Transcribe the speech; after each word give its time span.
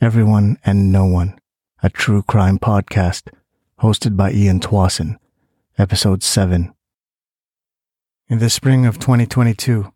Everyone 0.00 0.58
and 0.64 0.92
No 0.92 1.06
One, 1.06 1.36
a 1.82 1.90
true 1.90 2.22
crime 2.22 2.60
podcast 2.60 3.32
hosted 3.80 4.16
by 4.16 4.30
Ian 4.30 4.60
Twasson, 4.60 5.16
episode 5.76 6.22
7. 6.22 6.72
In 8.28 8.38
the 8.38 8.48
spring 8.48 8.86
of 8.86 9.00
2022, 9.00 9.92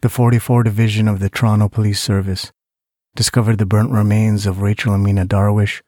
the 0.00 0.08
44 0.08 0.62
Division 0.62 1.08
of 1.08 1.20
the 1.20 1.28
Toronto 1.28 1.68
Police 1.68 2.00
Service 2.00 2.52
discovered 3.14 3.58
the 3.58 3.66
burnt 3.66 3.90
remains 3.90 4.46
of 4.46 4.62
Rachel 4.62 4.94
Amina 4.94 5.26
Darwish, 5.26 5.82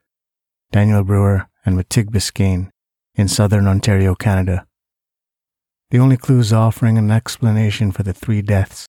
Daniel 0.70 1.02
Brewer, 1.02 1.48
and 1.64 1.79
Mitig 1.79 2.11
Biskane 2.11 2.68
in 3.14 3.29
southern 3.29 3.66
Ontario, 3.66 4.14
Canada. 4.14 4.66
The 5.91 5.98
only 5.98 6.18
clues 6.18 6.52
offering 6.52 6.98
an 6.98 7.11
explanation 7.11 7.91
for 7.91 8.02
the 8.02 8.12
three 8.12 8.43
deaths 8.43 8.86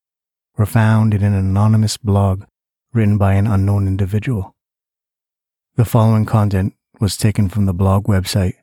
were 0.58 0.66
found 0.66 1.14
in 1.14 1.24
an 1.24 1.34
anonymous 1.34 1.96
blog 1.96 2.44
written 2.96 3.18
by 3.18 3.34
an 3.34 3.46
unknown 3.46 3.88
individual. 3.88 4.56
The 5.76 5.86
following 5.86 6.26
content 6.26 6.74
was 7.00 7.18
taken 7.18 7.50
from 7.50 7.66
the 7.66 7.74
blog 7.74 8.06
website 8.06 8.54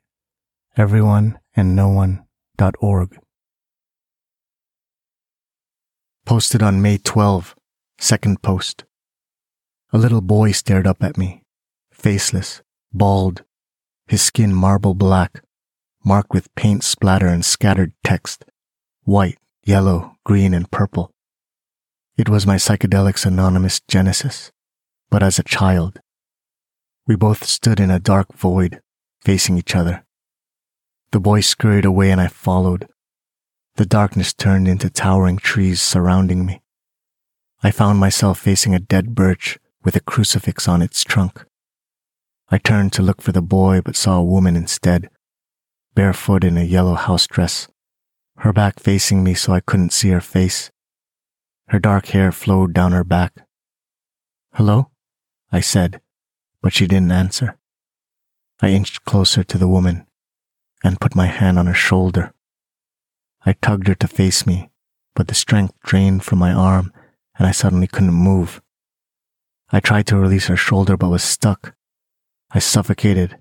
everyoneandnoone.org. 0.79 3.19
Posted 6.25 6.63
on 6.63 6.81
May 6.81 6.99
12, 6.99 7.57
second 7.99 8.41
post. 8.43 8.85
A 9.93 9.99
little 9.99 10.21
boy 10.23 10.53
stared 10.53 10.87
up 10.87 11.03
at 11.03 11.19
me, 11.19 11.43
faceless, 11.93 12.63
bald, 12.91 13.45
his 14.07 14.23
skin 14.23 14.55
marble 14.55 14.95
black, 14.95 15.43
marked 16.05 16.33
with 16.33 16.55
paint 16.55 16.83
splatter 16.83 17.27
and 17.27 17.45
scattered 17.45 17.93
text, 18.03 18.47
white, 19.03 19.37
yellow, 19.63 20.17
green, 20.25 20.55
and 20.55 20.71
purple. 20.71 21.13
It 22.15 22.29
was 22.29 22.47
my 22.47 22.57
Psychedelics 22.57 23.25
Anonymous 23.25 23.81
Genesis, 23.89 24.53
but 25.11 25.23
as 25.23 25.39
a 25.39 25.43
child. 25.43 25.99
We 27.07 27.17
both 27.17 27.45
stood 27.45 27.81
in 27.81 27.91
a 27.91 27.99
dark 27.99 28.35
void, 28.35 28.83
facing 29.23 29.57
each 29.57 29.75
other. 29.75 30.05
The 31.13 31.21
boy 31.21 31.41
scurried 31.41 31.87
away 31.87 32.11
and 32.11 32.21
I 32.21 32.29
followed. 32.29 32.87
The 33.77 33.87
darkness 33.87 34.35
turned 34.35 34.69
into 34.69 34.91
towering 34.91 35.39
trees 35.39 35.81
surrounding 35.81 36.45
me. 36.45 36.61
I 37.63 37.71
found 37.71 37.99
myself 37.99 38.39
facing 38.39 38.75
a 38.75 38.79
dead 38.79 39.15
birch 39.15 39.59
with 39.83 39.97
a 39.97 40.01
crucifix 40.01 40.69
on 40.69 40.83
its 40.83 41.05
trunk. 41.05 41.47
I 42.51 42.59
turned 42.59 42.93
to 42.93 43.03
look 43.03 43.23
for 43.23 43.33
the 43.33 43.41
boy 43.41 43.81
but 43.81 43.97
saw 43.97 44.19
a 44.19 44.25
woman 44.25 44.55
instead, 44.55 45.09
barefoot 45.95 46.45
in 46.45 46.59
a 46.59 46.63
yellow 46.63 46.95
house 46.95 47.27
dress, 47.27 47.69
her 48.39 48.53
back 48.53 48.81
facing 48.81 49.25
me 49.25 49.33
so 49.33 49.55
I 49.55 49.61
couldn't 49.61 49.95
see 49.95 50.11
her 50.11 50.21
face. 50.21 50.71
Her 51.73 51.79
dark 51.79 52.09
hair 52.09 52.33
flowed 52.33 52.75
down 52.75 52.93
her 52.93 53.03
back. 53.03 53.47
Hello? 54.53 54.91
I 55.51 55.61
said, 55.61 56.03
but 56.61 56.75
she 56.75 56.87
didn't 56.87 57.13
answer. 57.13 57.57
I 58.61 58.69
inched 58.69 59.07
closer 59.07 59.43
to 59.43 59.57
the 59.57 59.67
woman 59.67 60.07
and 60.85 61.01
put 61.01 61.17
my 61.17 61.29
hand 61.29 61.59
on 61.59 61.67
her 61.67 61.73
shoulder. 61.73 62.35
I 63.47 63.55
tugged 63.55 63.89
her 63.89 63.95
to 63.95 64.07
face 64.07 64.47
me, 64.47 64.71
but 65.15 65.29
the 65.29 65.35
strength 65.35 65.73
drained 65.83 66.25
from 66.25 66.41
my 66.41 66.53
arm 66.53 66.93
and 67.39 67.47
I 67.47 67.53
suddenly 67.53 67.87
couldn't 67.87 68.13
move. 68.13 68.61
I 69.71 69.81
tried 69.81 70.07
to 70.09 70.19
release 70.19 70.49
her 70.49 70.59
shoulder 70.59 70.99
but 70.99 71.09
was 71.09 71.23
stuck. 71.23 71.75
I 72.51 72.59
suffocated. 72.59 73.39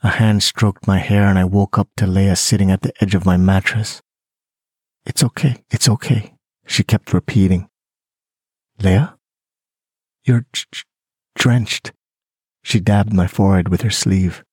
A 0.00 0.10
hand 0.10 0.44
stroked 0.44 0.86
my 0.86 0.98
hair 0.98 1.24
and 1.24 1.40
I 1.40 1.44
woke 1.44 1.76
up 1.76 1.88
to 1.96 2.06
Leah 2.06 2.36
sitting 2.36 2.70
at 2.70 2.82
the 2.82 2.92
edge 3.02 3.16
of 3.16 3.26
my 3.26 3.36
mattress. 3.36 4.00
It's 5.04 5.24
okay, 5.24 5.64
it's 5.72 5.88
okay, 5.88 6.35
she 6.66 6.82
kept 6.82 7.12
repeating. 7.12 7.68
Leah? 8.82 9.16
You're 10.24 10.44
drenched. 11.34 11.92
She 12.62 12.80
dabbed 12.80 13.12
my 13.12 13.26
forehead 13.26 13.68
with 13.68 13.82
her 13.82 13.90
sleeve. 13.90 14.44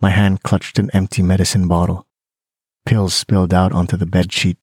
My 0.00 0.10
hand 0.10 0.42
clutched 0.42 0.78
an 0.78 0.90
empty 0.92 1.22
medicine 1.22 1.66
bottle. 1.66 2.06
Pills 2.84 3.14
spilled 3.14 3.54
out 3.54 3.72
onto 3.72 3.96
the 3.96 4.06
bed 4.06 4.32
sheet. 4.32 4.58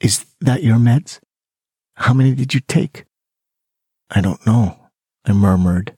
Is 0.00 0.26
that 0.40 0.62
your 0.62 0.76
meds? 0.76 1.20
How 1.94 2.12
many 2.12 2.34
did 2.34 2.52
you 2.52 2.60
take? 2.60 3.06
I 4.10 4.20
don't 4.20 4.44
know, 4.46 4.90
I 5.24 5.32
murmured. 5.32 5.94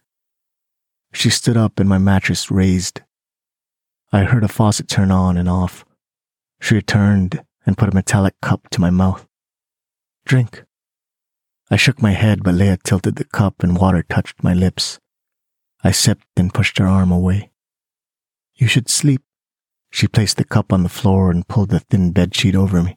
She 1.12 1.30
stood 1.30 1.56
up 1.56 1.80
and 1.80 1.88
my 1.88 1.98
mattress 1.98 2.50
raised. 2.50 3.00
I 4.12 4.24
heard 4.24 4.44
a 4.44 4.48
faucet 4.48 4.88
turn 4.88 5.10
on 5.10 5.36
and 5.36 5.48
off. 5.48 5.84
She 6.60 6.74
returned 6.74 7.42
and 7.68 7.76
put 7.76 7.90
a 7.90 7.94
metallic 7.94 8.34
cup 8.40 8.66
to 8.70 8.80
my 8.80 8.88
mouth. 8.88 9.28
Drink. 10.24 10.64
I 11.70 11.76
shook 11.76 12.00
my 12.00 12.12
head, 12.12 12.42
but 12.42 12.54
Leah 12.54 12.78
tilted 12.82 13.16
the 13.16 13.26
cup 13.26 13.62
and 13.62 13.76
water 13.76 14.02
touched 14.02 14.42
my 14.42 14.54
lips. 14.54 14.98
I 15.84 15.90
sipped 15.90 16.26
and 16.38 16.52
pushed 16.52 16.78
her 16.78 16.86
arm 16.86 17.12
away. 17.12 17.50
You 18.54 18.68
should 18.68 18.88
sleep. 18.88 19.20
She 19.90 20.08
placed 20.08 20.38
the 20.38 20.44
cup 20.44 20.72
on 20.72 20.82
the 20.82 20.88
floor 20.88 21.30
and 21.30 21.46
pulled 21.46 21.68
the 21.68 21.80
thin 21.80 22.10
bed 22.10 22.34
sheet 22.34 22.56
over 22.56 22.82
me. 22.82 22.96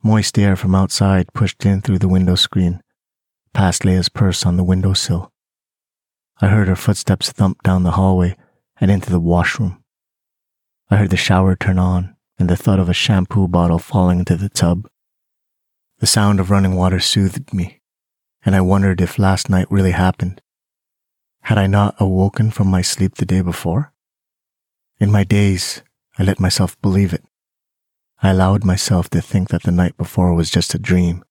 Moist 0.00 0.38
air 0.38 0.54
from 0.54 0.76
outside 0.76 1.32
pushed 1.34 1.66
in 1.66 1.80
through 1.80 1.98
the 1.98 2.08
window 2.08 2.36
screen, 2.36 2.80
past 3.52 3.84
Leah's 3.84 4.08
purse 4.08 4.46
on 4.46 4.56
the 4.56 4.64
windowsill. 4.64 5.32
I 6.40 6.46
heard 6.46 6.68
her 6.68 6.76
footsteps 6.76 7.32
thump 7.32 7.64
down 7.64 7.82
the 7.82 7.98
hallway 7.98 8.36
and 8.80 8.92
into 8.92 9.10
the 9.10 9.18
washroom. 9.18 9.82
I 10.88 10.98
heard 10.98 11.10
the 11.10 11.16
shower 11.16 11.56
turn 11.56 11.80
on 11.80 12.15
and 12.38 12.50
the 12.50 12.56
thud 12.56 12.78
of 12.78 12.88
a 12.88 12.94
shampoo 12.94 13.48
bottle 13.48 13.78
falling 13.78 14.20
into 14.20 14.36
the 14.36 14.48
tub. 14.48 14.88
The 15.98 16.06
sound 16.06 16.40
of 16.40 16.50
running 16.50 16.74
water 16.74 17.00
soothed 17.00 17.54
me, 17.54 17.80
and 18.44 18.54
I 18.54 18.60
wondered 18.60 19.00
if 19.00 19.18
last 19.18 19.48
night 19.48 19.70
really 19.70 19.92
happened. 19.92 20.42
Had 21.42 21.58
I 21.58 21.66
not 21.66 21.94
awoken 21.98 22.50
from 22.50 22.68
my 22.68 22.82
sleep 22.82 23.14
the 23.14 23.24
day 23.24 23.40
before? 23.40 23.92
In 24.98 25.10
my 25.10 25.24
daze, 25.24 25.82
I 26.18 26.22
let 26.22 26.40
myself 26.40 26.80
believe 26.82 27.12
it. 27.12 27.24
I 28.22 28.30
allowed 28.30 28.64
myself 28.64 29.08
to 29.10 29.20
think 29.20 29.48
that 29.48 29.62
the 29.62 29.70
night 29.70 29.96
before 29.96 30.34
was 30.34 30.50
just 30.50 30.74
a 30.74 30.78
dream. 30.78 31.24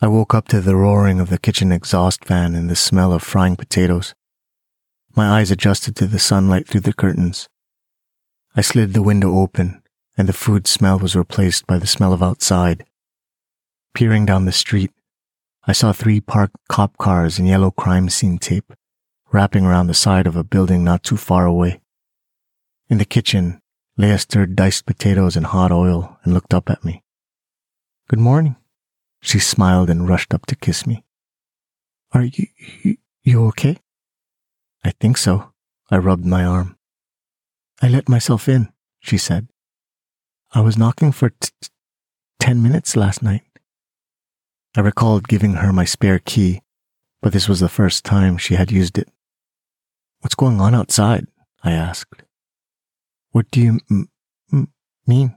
I 0.00 0.06
woke 0.06 0.34
up 0.34 0.48
to 0.48 0.60
the 0.60 0.76
roaring 0.76 1.18
of 1.18 1.28
the 1.28 1.38
kitchen 1.38 1.72
exhaust 1.72 2.24
fan 2.24 2.54
and 2.54 2.70
the 2.70 2.76
smell 2.76 3.12
of 3.12 3.22
frying 3.22 3.56
potatoes. 3.56 4.14
My 5.16 5.40
eyes 5.40 5.50
adjusted 5.50 5.96
to 5.96 6.06
the 6.06 6.18
sunlight 6.18 6.68
through 6.68 6.82
the 6.82 6.92
curtains. 6.92 7.48
I 8.54 8.60
slid 8.60 8.92
the 8.92 9.02
window 9.02 9.38
open 9.38 9.82
and 10.18 10.28
the 10.28 10.32
food 10.34 10.66
smell 10.66 10.98
was 10.98 11.16
replaced 11.16 11.66
by 11.66 11.78
the 11.78 11.86
smell 11.86 12.12
of 12.12 12.22
outside. 12.22 12.84
Peering 13.94 14.26
down 14.26 14.44
the 14.44 14.52
street, 14.52 14.90
I 15.66 15.72
saw 15.72 15.92
three 15.92 16.20
parked 16.20 16.56
cop 16.68 16.98
cars 16.98 17.38
and 17.38 17.46
yellow 17.46 17.70
crime 17.70 18.08
scene 18.08 18.38
tape 18.38 18.72
wrapping 19.32 19.64
around 19.64 19.86
the 19.86 19.94
side 19.94 20.26
of 20.26 20.36
a 20.36 20.44
building 20.44 20.82
not 20.82 21.02
too 21.02 21.16
far 21.16 21.46
away. 21.46 21.80
In 22.88 22.98
the 22.98 23.04
kitchen, 23.04 23.60
Leah 23.96 24.18
stirred 24.18 24.56
diced 24.56 24.86
potatoes 24.86 25.36
in 25.36 25.44
hot 25.44 25.70
oil 25.70 26.18
and 26.24 26.32
looked 26.32 26.54
up 26.54 26.70
at 26.70 26.84
me. 26.84 27.04
Good 28.08 28.18
morning. 28.18 28.56
She 29.20 29.38
smiled 29.38 29.90
and 29.90 30.08
rushed 30.08 30.32
up 30.32 30.46
to 30.46 30.56
kiss 30.56 30.86
me. 30.86 31.04
Are 32.12 32.22
you, 32.24 32.46
you, 32.82 32.96
you 33.22 33.46
okay? 33.48 33.76
I 34.82 34.92
think 34.92 35.18
so. 35.18 35.52
I 35.90 35.98
rubbed 35.98 36.24
my 36.24 36.44
arm. 36.44 36.76
I 37.82 37.88
let 37.88 38.08
myself 38.08 38.48
in, 38.48 38.72
she 39.00 39.18
said. 39.18 39.48
I 40.52 40.60
was 40.60 40.78
knocking 40.78 41.12
for 41.12 41.30
t- 41.30 41.50
t- 41.60 41.68
ten 42.40 42.62
minutes 42.62 42.96
last 42.96 43.22
night. 43.22 43.42
I 44.76 44.80
recalled 44.80 45.28
giving 45.28 45.54
her 45.54 45.72
my 45.72 45.84
spare 45.84 46.18
key, 46.18 46.62
but 47.20 47.32
this 47.32 47.48
was 47.48 47.60
the 47.60 47.68
first 47.68 48.04
time 48.04 48.38
she 48.38 48.54
had 48.54 48.70
used 48.70 48.96
it. 48.98 49.08
What's 50.20 50.34
going 50.34 50.60
on 50.60 50.74
outside? 50.74 51.26
I 51.62 51.72
asked. 51.72 52.22
What 53.32 53.50
do 53.50 53.60
you 53.60 53.80
m- 53.90 54.08
m- 54.52 54.72
mean? 55.06 55.36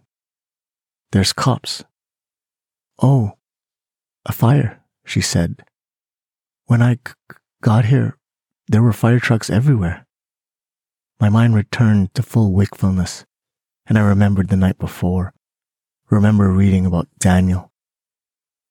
There's 1.11 1.33
cops. 1.33 1.83
Oh, 3.01 3.33
a 4.25 4.31
fire, 4.31 4.81
she 5.03 5.19
said. 5.21 5.63
When 6.67 6.81
I 6.81 6.95
c- 6.95 7.13
got 7.61 7.85
here, 7.85 8.17
there 8.67 8.81
were 8.81 8.93
fire 8.93 9.19
trucks 9.19 9.49
everywhere. 9.49 10.05
My 11.19 11.27
mind 11.29 11.55
returned 11.55 12.13
to 12.13 12.23
full 12.23 12.53
wakefulness 12.53 13.25
and 13.87 13.97
I 13.97 14.01
remembered 14.01 14.49
the 14.49 14.57
night 14.57 14.77
before, 14.77 15.33
remember 16.09 16.49
reading 16.49 16.85
about 16.85 17.07
Daniel. 17.19 17.71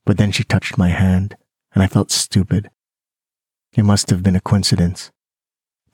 But 0.05 0.19
then 0.19 0.33
she 0.33 0.45
touched 0.45 0.79
my 0.79 0.89
hand, 0.89 1.37
and 1.73 1.83
I 1.83 1.87
felt 1.87 2.11
stupid. 2.11 2.71
It 3.73 3.85
must 3.85 4.11
have 4.11 4.23
been 4.23 4.37
a 4.37 4.41
coincidence. 4.41 5.11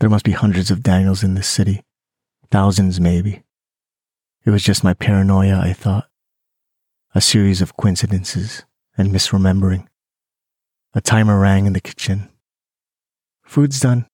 There 0.00 0.10
must 0.10 0.24
be 0.24 0.32
hundreds 0.32 0.70
of 0.70 0.82
Daniels 0.82 1.22
in 1.22 1.34
this 1.34 1.48
city, 1.48 1.82
thousands 2.50 3.00
maybe. 3.00 3.44
It 4.44 4.50
was 4.50 4.62
just 4.62 4.84
my 4.84 4.94
paranoia, 4.94 5.58
I 5.58 5.72
thought. 5.72 6.08
A 7.14 7.20
series 7.20 7.60
of 7.60 7.76
coincidences 7.76 8.64
and 8.96 9.10
misremembering. 9.10 9.86
A 10.94 11.00
timer 11.00 11.38
rang 11.38 11.66
in 11.66 11.72
the 11.72 11.80
kitchen. 11.80 12.30
Food's 13.44 13.80
done. 13.80 14.06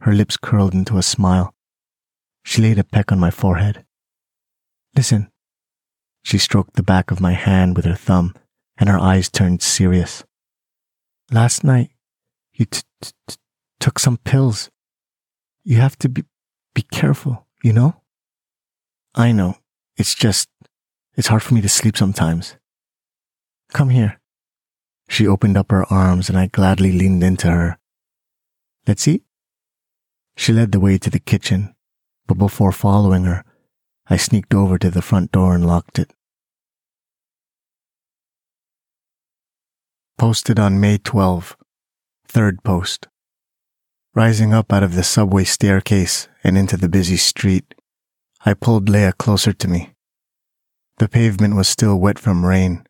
Her 0.00 0.12
lips 0.12 0.36
curled 0.36 0.74
into 0.74 0.98
a 0.98 1.02
smile. 1.02 1.54
She 2.44 2.60
laid 2.60 2.78
a 2.78 2.84
peck 2.84 3.10
on 3.10 3.18
my 3.18 3.30
forehead. 3.30 3.84
Listen. 4.96 5.30
She 6.22 6.38
stroked 6.38 6.74
the 6.74 6.82
back 6.82 7.10
of 7.10 7.20
my 7.20 7.32
hand 7.32 7.76
with 7.76 7.84
her 7.84 7.94
thumb, 7.94 8.34
and 8.78 8.88
her 8.88 8.98
eyes 8.98 9.28
turned 9.28 9.62
serious. 9.62 10.24
Last 11.30 11.64
night, 11.64 11.90
You 12.56 12.66
t- 12.66 12.82
t- 13.02 13.10
t- 13.26 13.36
took 13.80 13.98
some 13.98 14.16
pills. 14.18 14.70
You 15.64 15.78
have 15.78 15.98
to 15.98 16.08
be, 16.08 16.22
be 16.72 16.82
careful, 16.82 17.48
you 17.64 17.72
know? 17.72 18.00
I 19.14 19.32
know. 19.32 19.56
It's 19.96 20.14
just, 20.14 20.48
it's 21.16 21.26
hard 21.26 21.42
for 21.42 21.54
me 21.54 21.60
to 21.62 21.68
sleep 21.68 21.96
sometimes. 21.96 22.56
Come 23.72 23.90
here. 23.90 24.20
She 25.08 25.26
opened 25.26 25.56
up 25.56 25.72
her 25.72 25.84
arms 25.92 26.28
and 26.28 26.38
I 26.38 26.46
gladly 26.46 26.92
leaned 26.92 27.24
into 27.24 27.50
her. 27.50 27.78
Let's 28.86 29.08
eat. 29.08 29.24
She 30.36 30.52
led 30.52 30.70
the 30.70 30.80
way 30.80 30.96
to 30.98 31.10
the 31.10 31.18
kitchen, 31.18 31.74
but 32.28 32.38
before 32.38 32.72
following 32.72 33.24
her, 33.24 33.44
I 34.06 34.16
sneaked 34.18 34.52
over 34.52 34.78
to 34.78 34.90
the 34.90 35.02
front 35.02 35.32
door 35.32 35.54
and 35.54 35.66
locked 35.66 35.98
it. 35.98 36.12
Posted 40.18 40.58
on 40.58 40.78
May 40.78 40.98
12, 40.98 41.56
third 42.28 42.62
post. 42.62 43.08
Rising 44.14 44.52
up 44.52 44.72
out 44.72 44.82
of 44.82 44.94
the 44.94 45.02
subway 45.02 45.44
staircase 45.44 46.28
and 46.44 46.56
into 46.56 46.76
the 46.76 46.88
busy 46.88 47.16
street, 47.16 47.74
I 48.44 48.54
pulled 48.54 48.88
Leah 48.88 49.14
closer 49.14 49.52
to 49.52 49.68
me. 49.68 49.92
The 50.98 51.08
pavement 51.08 51.56
was 51.56 51.66
still 51.66 51.98
wet 51.98 52.18
from 52.18 52.44
rain, 52.44 52.86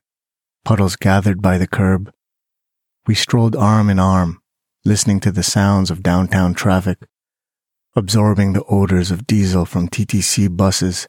puddles 0.64 0.96
gathered 0.96 1.40
by 1.40 1.58
the 1.58 1.68
curb. 1.68 2.12
We 3.06 3.14
strolled 3.14 3.54
arm 3.54 3.88
in 3.88 3.98
arm, 3.98 4.40
listening 4.84 5.20
to 5.20 5.30
the 5.30 5.42
sounds 5.42 5.90
of 5.90 6.02
downtown 6.02 6.54
traffic, 6.54 6.98
absorbing 7.96 8.52
the 8.52 8.64
odors 8.64 9.12
of 9.12 9.24
diesel 9.24 9.64
from 9.64 9.88
TTC 9.88 10.56
buses 10.56 11.06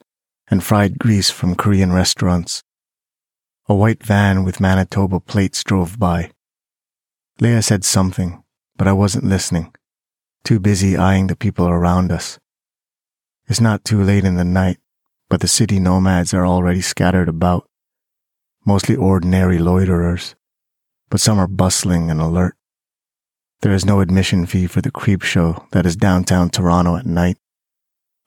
and 0.48 0.64
fried 0.64 1.00
grease 1.00 1.32
from 1.32 1.56
Korean 1.56 1.92
restaurants. 1.92 2.62
A 3.68 3.74
white 3.74 4.04
van 4.04 4.44
with 4.44 4.60
Manitoba 4.60 5.20
plates 5.20 5.64
drove 5.64 5.98
by. 5.98 6.30
Leah 7.40 7.64
said 7.64 7.84
something, 7.84 8.44
but 8.78 8.88
I 8.88 8.94
wasn't 8.94 9.26
listening, 9.26 9.74
too 10.44 10.60
busy 10.60 10.96
eyeing 10.96 11.26
the 11.26 11.36
people 11.36 11.68
around 11.68 12.12
us. 12.12 12.38
It's 13.48 13.60
not 13.60 13.84
too 13.84 14.04
late 14.04 14.24
in 14.24 14.36
the 14.36 14.46
night, 14.46 14.78
but 15.28 15.42
the 15.42 15.48
city 15.48 15.80
nomads 15.80 16.36
are 16.36 16.46
already 16.46 16.82
scattered 16.82 17.28
about, 17.28 17.68
mostly 18.64 18.96
ordinary 18.96 19.58
loiterers, 19.58 20.36
but 21.10 21.20
some 21.20 21.40
are 21.40 21.48
bustling 21.48 22.12
and 22.12 22.22
alert. 22.22 22.56
There 23.66 23.74
is 23.74 23.84
no 23.84 24.00
admission 24.00 24.46
fee 24.46 24.68
for 24.68 24.82
the 24.82 24.92
creep 24.92 25.24
show 25.24 25.66
that 25.72 25.88
is 25.88 25.96
downtown 25.96 26.52
Toronto 26.52 26.98
at 26.98 27.08
night. 27.08 27.40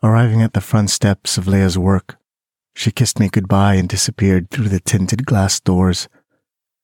Arriving 0.03 0.43
at 0.43 0.53
the 0.53 0.61
front 0.61 0.91
steps 0.91 1.39
of 1.39 1.47
Leah's 1.47 1.79
work, 1.79 2.19
she 2.75 2.91
kissed 2.91 3.21
me 3.21 3.29
goodbye 3.29 3.75
and 3.75 3.89
disappeared 3.89 4.51
through 4.51 4.69
the 4.69 4.81
tinted 4.81 5.27
glass 5.27 5.61
doors, 5.61 6.09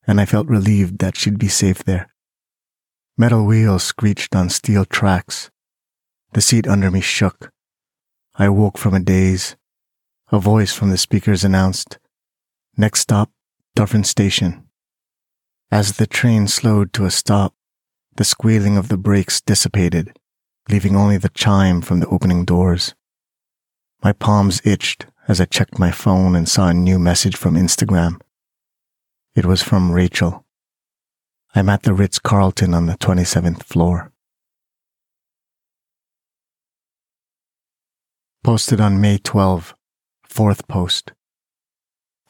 and 0.06 0.20
I 0.20 0.24
felt 0.24 0.46
relieved 0.46 1.00
that 1.00 1.16
she'd 1.16 1.36
be 1.36 1.48
safe 1.48 1.82
there. 1.82 2.14
Metal 3.18 3.44
wheels 3.44 3.82
screeched 3.82 4.36
on 4.36 4.50
steel 4.50 4.84
tracks. 4.84 5.50
The 6.34 6.40
seat 6.40 6.68
under 6.68 6.92
me 6.92 7.00
shook. 7.00 7.50
I 8.36 8.50
woke 8.50 8.78
from 8.78 8.94
a 8.94 9.00
daze. 9.00 9.56
A 10.30 10.38
voice 10.38 10.72
from 10.72 10.90
the 10.90 10.96
speakers 10.96 11.42
announced, 11.42 11.98
Next 12.76 13.00
stop, 13.00 13.32
Dufferin 13.74 14.04
Station. 14.04 14.68
As 15.72 15.96
the 15.96 16.06
train 16.06 16.46
slowed 16.46 16.92
to 16.92 17.04
a 17.04 17.10
stop, 17.10 17.52
the 18.16 18.24
squealing 18.24 18.76
of 18.76 18.88
the 18.88 18.96
brakes 18.96 19.40
dissipated, 19.40 20.16
leaving 20.68 20.96
only 20.96 21.16
the 21.16 21.28
chime 21.30 21.80
from 21.80 22.00
the 22.00 22.08
opening 22.08 22.44
doors. 22.44 22.94
My 24.02 24.12
palms 24.12 24.60
itched 24.64 25.06
as 25.26 25.40
I 25.40 25.46
checked 25.46 25.78
my 25.78 25.90
phone 25.90 26.36
and 26.36 26.48
saw 26.48 26.68
a 26.68 26.74
new 26.74 26.98
message 26.98 27.36
from 27.36 27.54
Instagram. 27.54 28.20
It 29.34 29.46
was 29.46 29.62
from 29.62 29.90
Rachel. 29.90 30.44
I'm 31.54 31.68
at 31.68 31.82
the 31.82 31.94
Ritz 31.94 32.18
Carlton 32.18 32.74
on 32.74 32.86
the 32.86 32.96
27th 32.98 33.62
floor. 33.62 34.12
Posted 38.42 38.80
on 38.80 39.00
May 39.00 39.18
12, 39.18 39.74
fourth 40.28 40.68
post. 40.68 41.12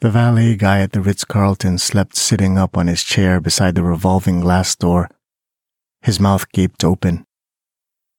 The 0.01 0.11
valet 0.11 0.55
guy 0.55 0.81
at 0.81 0.93
the 0.93 1.01
Ritz 1.01 1.25
Carlton 1.25 1.77
slept 1.77 2.15
sitting 2.15 2.57
up 2.57 2.77
on 2.77 2.87
his 2.87 3.03
chair 3.03 3.41
beside 3.41 3.75
the 3.75 3.83
revolving 3.83 4.39
glass 4.41 4.75
door, 4.75 5.09
his 6.05 6.19
mouth 6.19 6.51
gaped 6.51 6.83
open. 6.83 7.25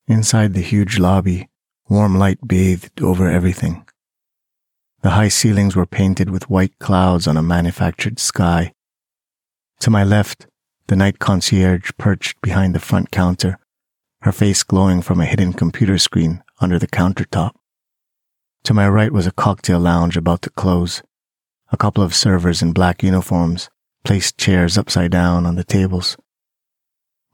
Inside 0.08 0.54
the 0.54 0.60
huge 0.60 0.98
lobby, 0.98 1.48
warm 1.88 2.18
light 2.18 2.40
bathed 2.44 3.00
over 3.00 3.30
everything. 3.30 3.86
The 5.02 5.10
high 5.10 5.28
ceilings 5.28 5.76
were 5.76 5.86
painted 5.86 6.28
with 6.28 6.50
white 6.50 6.76
clouds 6.80 7.28
on 7.28 7.36
a 7.36 7.44
manufactured 7.44 8.18
sky. 8.18 8.72
To 9.78 9.90
my 9.90 10.02
left, 10.02 10.48
the 10.88 10.96
night 10.96 11.20
concierge 11.20 11.92
perched 11.96 12.40
behind 12.40 12.74
the 12.74 12.80
front 12.80 13.12
counter, 13.12 13.56
her 14.22 14.32
face 14.32 14.64
glowing 14.64 15.00
from 15.00 15.20
a 15.20 15.26
hidden 15.26 15.52
computer 15.52 15.96
screen 15.96 16.42
under 16.60 16.80
the 16.80 16.88
countertop. 16.88 17.52
To 18.64 18.74
my 18.74 18.88
right 18.88 19.12
was 19.12 19.28
a 19.28 19.38
cocktail 19.44 19.78
lounge 19.78 20.16
about 20.16 20.42
to 20.42 20.50
close. 20.50 21.04
A 21.70 21.76
couple 21.76 22.02
of 22.02 22.16
servers 22.16 22.62
in 22.62 22.72
black 22.72 23.04
uniforms 23.04 23.70
placed 24.02 24.38
chairs 24.38 24.76
upside 24.76 25.12
down 25.12 25.46
on 25.46 25.54
the 25.54 25.62
tables. 25.62 26.16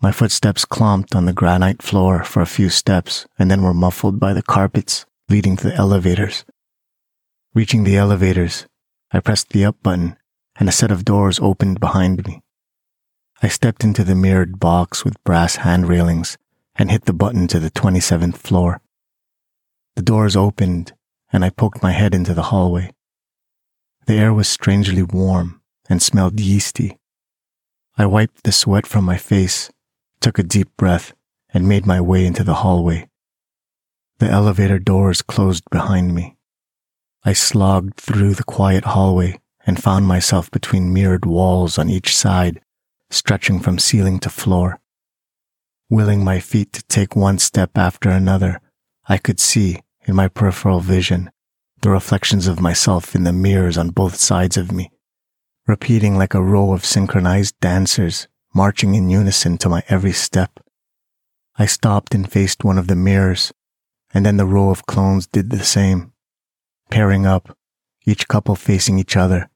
My 0.02 0.10
footsteps 0.10 0.64
clomped 0.64 1.14
on 1.14 1.26
the 1.26 1.32
granite 1.32 1.80
floor 1.80 2.24
for 2.24 2.42
a 2.42 2.46
few 2.46 2.70
steps 2.70 3.24
and 3.38 3.48
then 3.48 3.62
were 3.62 3.72
muffled 3.72 4.18
by 4.18 4.32
the 4.32 4.42
carpets 4.42 5.06
leading 5.28 5.56
to 5.56 5.68
the 5.68 5.76
elevators. 5.76 6.44
Reaching 7.54 7.84
the 7.84 7.96
elevators, 7.96 8.66
I 9.12 9.20
pressed 9.20 9.50
the 9.50 9.64
up 9.64 9.80
button 9.80 10.16
and 10.56 10.68
a 10.68 10.72
set 10.72 10.90
of 10.90 11.04
doors 11.04 11.38
opened 11.38 11.78
behind 11.78 12.26
me. 12.26 12.42
I 13.44 13.46
stepped 13.46 13.84
into 13.84 14.02
the 14.02 14.16
mirrored 14.16 14.58
box 14.58 15.04
with 15.04 15.22
brass 15.22 15.56
hand 15.56 15.88
railings 15.88 16.36
and 16.74 16.90
hit 16.90 17.04
the 17.04 17.12
button 17.12 17.46
to 17.46 17.60
the 17.60 17.70
27th 17.70 18.38
floor. 18.38 18.80
The 19.94 20.02
doors 20.02 20.34
opened 20.34 20.94
and 21.32 21.44
I 21.44 21.50
poked 21.50 21.80
my 21.80 21.92
head 21.92 22.12
into 22.12 22.34
the 22.34 22.50
hallway. 22.50 22.90
The 24.06 24.14
air 24.14 24.34
was 24.34 24.48
strangely 24.48 25.04
warm 25.04 25.60
and 25.88 26.02
smelled 26.02 26.40
yeasty. 26.40 26.98
I 27.96 28.06
wiped 28.06 28.42
the 28.42 28.50
sweat 28.50 28.84
from 28.84 29.04
my 29.04 29.16
face, 29.16 29.70
took 30.22 30.38
a 30.38 30.42
deep 30.42 30.74
breath, 30.76 31.12
and 31.52 31.68
made 31.68 31.84
my 31.84 32.00
way 32.00 32.24
into 32.24 32.44
the 32.44 32.54
hallway. 32.54 33.08
The 34.18 34.30
elevator 34.30 34.78
doors 34.78 35.20
closed 35.20 35.64
behind 35.70 36.14
me. 36.14 36.36
I 37.24 37.32
slogged 37.32 37.96
through 37.96 38.34
the 38.34 38.44
quiet 38.44 38.84
hallway 38.84 39.40
and 39.66 39.82
found 39.82 40.06
myself 40.06 40.50
between 40.50 40.92
mirrored 40.92 41.26
walls 41.26 41.78
on 41.78 41.90
each 41.90 42.16
side, 42.16 42.60
stretching 43.10 43.60
from 43.60 43.78
ceiling 43.78 44.18
to 44.20 44.30
floor. 44.30 44.80
Willing 45.90 46.24
my 46.24 46.40
feet 46.40 46.72
to 46.72 46.82
take 46.84 47.14
one 47.14 47.38
step 47.38 47.76
after 47.76 48.08
another, 48.08 48.60
I 49.08 49.18
could 49.18 49.40
see, 49.40 49.80
in 50.06 50.14
my 50.14 50.28
peripheral 50.28 50.80
vision, 50.80 51.30
the 51.82 51.90
reflections 51.90 52.46
of 52.46 52.60
myself 52.60 53.14
in 53.14 53.24
the 53.24 53.32
mirrors 53.32 53.76
on 53.76 53.90
both 53.90 54.16
sides 54.16 54.56
of 54.56 54.72
me, 54.72 54.90
repeating 55.66 56.16
like 56.16 56.34
a 56.34 56.42
row 56.42 56.72
of 56.72 56.84
synchronized 56.84 57.58
dancers, 57.60 58.28
marching 58.54 58.94
in 58.94 59.10
unison 59.10 59.58
to 59.58 59.68
my 59.68 59.82
every 59.88 60.12
step. 60.12 60.60
I 61.58 61.66
stopped 61.66 62.14
and 62.14 62.30
faced 62.30 62.64
one 62.64 62.78
of 62.78 62.86
the 62.86 62.96
mirrors, 62.96 63.52
and 64.14 64.24
then 64.24 64.36
the 64.36 64.46
row 64.46 64.70
of 64.70 64.86
clones 64.86 65.26
did 65.26 65.50
the 65.50 65.64
same 65.64 66.12
pairing 66.90 67.24
up, 67.24 67.56
each 68.04 68.28
couple 68.28 68.54
facing 68.54 68.98
each 68.98 69.16
other, 69.16 69.48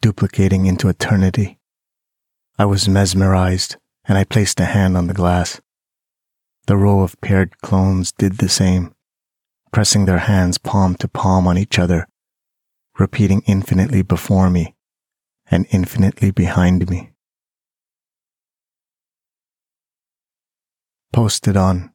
duplicating 0.00 0.66
into 0.66 0.88
eternity. 0.88 1.58
I 2.56 2.66
was 2.66 2.88
mesmerized, 2.88 3.76
and 4.04 4.16
I 4.16 4.22
placed 4.22 4.60
a 4.60 4.64
hand 4.64 4.96
on 4.96 5.08
the 5.08 5.14
glass. 5.14 5.60
The 6.68 6.76
row 6.76 7.00
of 7.00 7.20
paired 7.20 7.58
clones 7.62 8.12
did 8.12 8.38
the 8.38 8.48
same, 8.48 8.94
pressing 9.72 10.04
their 10.04 10.18
hands 10.18 10.56
palm 10.58 10.94
to 10.96 11.08
palm 11.08 11.48
on 11.48 11.58
each 11.58 11.80
other, 11.80 12.06
repeating 12.96 13.42
infinitely 13.46 14.02
before 14.02 14.48
me 14.48 14.76
and 15.50 15.66
infinitely 15.70 16.30
behind 16.30 16.88
me. 16.88 17.10
Posted 21.12 21.56
on, 21.56 21.92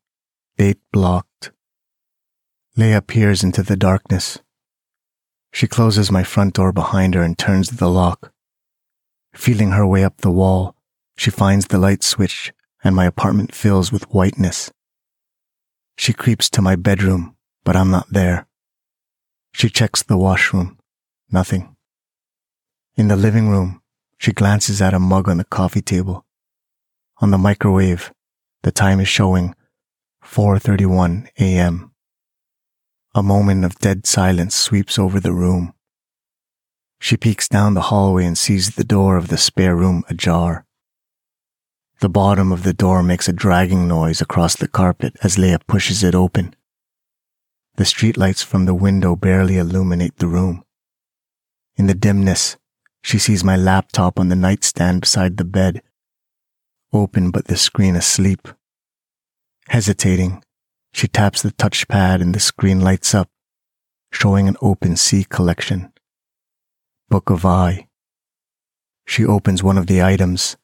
date 0.57 0.79
blocked. 0.91 1.51
Leah 2.75 3.01
peers 3.01 3.43
into 3.43 3.63
the 3.63 3.77
darkness, 3.77 4.39
she 5.53 5.67
closes 5.67 6.11
my 6.11 6.23
front 6.23 6.55
door 6.55 6.71
behind 6.71 7.13
her 7.13 7.21
and 7.21 7.37
turns 7.37 7.69
the 7.69 7.87
lock. 7.87 8.33
Feeling 9.35 9.71
her 9.71 9.85
way 9.85 10.03
up 10.03 10.17
the 10.17 10.31
wall, 10.31 10.75
she 11.15 11.29
finds 11.29 11.67
the 11.67 11.77
light 11.77 12.01
switch 12.01 12.51
and 12.83 12.95
my 12.95 13.05
apartment 13.05 13.53
fills 13.53 13.91
with 13.91 14.11
whiteness. 14.11 14.71
She 15.95 16.11
creeps 16.11 16.49
to 16.49 16.61
my 16.63 16.75
bedroom, 16.75 17.35
but 17.63 17.75
I'm 17.75 17.91
not 17.91 18.07
there. 18.09 18.47
She 19.53 19.69
checks 19.69 20.01
the 20.01 20.17
washroom. 20.17 20.79
Nothing. 21.31 21.75
In 22.95 23.07
the 23.07 23.15
living 23.15 23.47
room, 23.47 23.79
she 24.17 24.33
glances 24.33 24.81
at 24.81 24.95
a 24.95 24.99
mug 24.99 25.29
on 25.29 25.37
the 25.37 25.43
coffee 25.43 25.83
table. 25.83 26.25
On 27.19 27.29
the 27.29 27.37
microwave, 27.37 28.11
the 28.63 28.71
time 28.71 28.99
is 28.99 29.07
showing 29.07 29.53
4:31 30.23 31.27
a.m. 31.37 31.91
A 33.13 33.21
moment 33.21 33.65
of 33.65 33.77
dead 33.79 34.07
silence 34.07 34.55
sweeps 34.55 34.97
over 34.97 35.19
the 35.19 35.33
room. 35.33 35.73
She 36.99 37.17
peeks 37.17 37.49
down 37.49 37.73
the 37.73 37.89
hallway 37.91 38.25
and 38.25 38.37
sees 38.37 38.75
the 38.75 38.85
door 38.85 39.17
of 39.17 39.27
the 39.27 39.37
spare 39.37 39.75
room 39.75 40.03
ajar. 40.09 40.65
The 41.99 42.09
bottom 42.09 42.51
of 42.51 42.63
the 42.63 42.73
door 42.73 43.03
makes 43.03 43.27
a 43.27 43.33
dragging 43.33 43.87
noise 43.87 44.21
across 44.21 44.55
the 44.55 44.69
carpet 44.69 45.15
as 45.21 45.37
Leah 45.37 45.59
pushes 45.67 46.01
it 46.01 46.15
open. 46.15 46.55
The 47.75 47.83
streetlights 47.83 48.43
from 48.43 48.65
the 48.65 48.73
window 48.73 49.15
barely 49.15 49.57
illuminate 49.57 50.17
the 50.17 50.27
room. 50.27 50.63
In 51.75 51.87
the 51.87 51.93
dimness, 51.93 52.55
she 53.01 53.19
sees 53.19 53.43
my 53.43 53.57
laptop 53.57 54.19
on 54.19 54.29
the 54.29 54.35
nightstand 54.35 55.01
beside 55.01 55.37
the 55.37 55.45
bed, 55.45 55.81
open 56.93 57.31
but 57.31 57.47
the 57.47 57.57
screen 57.57 57.95
asleep. 57.95 58.47
Hesitating, 59.69 60.43
she 60.93 61.07
taps 61.07 61.41
the 61.41 61.51
touchpad 61.51 62.21
and 62.21 62.35
the 62.35 62.39
screen 62.39 62.79
lights 62.79 63.15
up, 63.15 63.29
showing 64.11 64.47
an 64.47 64.55
OpenSea 64.55 65.27
collection. 65.27 65.91
Book 67.09 67.29
of 67.29 67.45
I. 67.45 67.87
She 69.05 69.25
opens 69.25 69.63
one 69.63 69.77
of 69.77 69.87
the 69.87 70.01
items. 70.01 70.55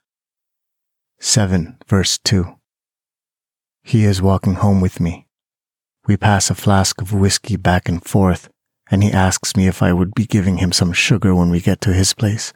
7 1.20 1.78
verse 1.88 2.18
2. 2.20 2.56
He 3.84 4.06
is 4.06 4.22
walking 4.22 4.56
home 4.56 4.80
with 4.80 5.00
me. 5.00 5.28
We 6.08 6.16
pass 6.16 6.50
a 6.50 6.56
flask 6.56 7.02
of 7.02 7.14
whiskey 7.14 7.56
back 7.56 7.90
and 7.90 8.04
forth, 8.04 8.50
and 8.90 9.04
he 9.04 9.12
asks 9.12 9.56
me 9.56 9.68
if 9.68 9.84
I 9.84 9.94
would 9.94 10.14
be 10.14 10.26
giving 10.26 10.58
him 10.58 10.72
some 10.72 10.94
sugar 10.94 11.36
when 11.36 11.50
we 11.50 11.60
get 11.60 11.82
to 11.82 11.94
his 11.94 12.14
place. 12.14 12.54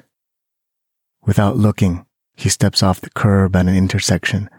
Without 1.25 1.57
looking, 1.57 2.05
he 2.35 2.49
steps 2.49 2.81
off 2.81 3.01
the 3.01 3.09
curb 3.11 3.55
at 3.55 3.67
an 3.67 3.75
intersection 3.75 4.49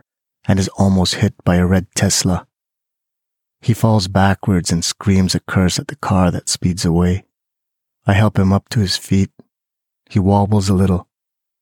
and 0.46 0.58
is 0.58 0.68
almost 0.68 1.16
hit 1.16 1.34
by 1.44 1.56
a 1.56 1.66
red 1.66 1.86
Tesla. 1.94 2.46
He 3.60 3.72
falls 3.72 4.08
backwards 4.08 4.70
and 4.70 4.84
screams 4.84 5.34
a 5.34 5.40
curse 5.40 5.78
at 5.78 5.88
the 5.88 5.96
car 5.96 6.30
that 6.30 6.48
speeds 6.48 6.84
away. 6.84 7.24
I 8.06 8.12
help 8.12 8.38
him 8.38 8.52
up 8.52 8.68
to 8.70 8.80
his 8.80 8.96
feet. 8.96 9.30
He 10.08 10.18
wobbles 10.18 10.68
a 10.68 10.74
little. 10.74 11.08